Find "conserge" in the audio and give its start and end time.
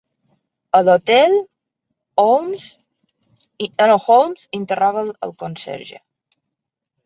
5.47-6.03